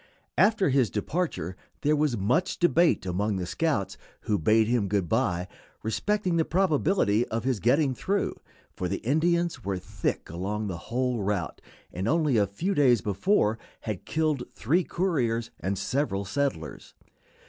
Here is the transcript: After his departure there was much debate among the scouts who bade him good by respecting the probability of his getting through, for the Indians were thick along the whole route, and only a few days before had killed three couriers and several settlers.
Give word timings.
After 0.39 0.69
his 0.69 0.89
departure 0.89 1.55
there 1.81 1.95
was 1.95 2.17
much 2.17 2.57
debate 2.57 3.05
among 3.05 3.35
the 3.35 3.45
scouts 3.45 3.99
who 4.21 4.39
bade 4.39 4.65
him 4.67 4.87
good 4.87 5.07
by 5.07 5.47
respecting 5.83 6.37
the 6.37 6.43
probability 6.43 7.23
of 7.27 7.43
his 7.43 7.59
getting 7.59 7.93
through, 7.93 8.35
for 8.73 8.87
the 8.87 8.97
Indians 9.05 9.63
were 9.63 9.77
thick 9.77 10.27
along 10.31 10.65
the 10.65 10.77
whole 10.89 11.21
route, 11.21 11.61
and 11.93 12.07
only 12.07 12.35
a 12.37 12.47
few 12.47 12.73
days 12.73 13.01
before 13.01 13.59
had 13.81 14.05
killed 14.05 14.47
three 14.53 14.83
couriers 14.83 15.51
and 15.59 15.77
several 15.77 16.25
settlers. 16.25 16.95